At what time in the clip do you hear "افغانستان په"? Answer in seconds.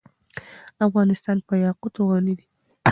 0.87-1.53